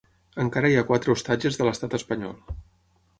Encara 0.43 0.71
hi 0.71 0.77
ha 0.79 0.83
quatre 0.87 1.13
ostatges 1.15 1.59
de 1.59 1.67
l’estat 1.67 1.93
espanyol. 2.01 2.59